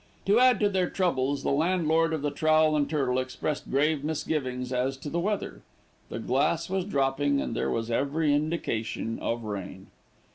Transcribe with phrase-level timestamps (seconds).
[0.25, 4.73] To add to their troubles the landlord of The Trowel and Turtle expressed grave misgivings
[4.73, 5.61] as to the weather.
[6.09, 9.91] The glass was dropping, and there was every indication of rain.